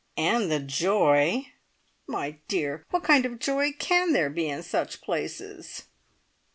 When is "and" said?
0.17-0.51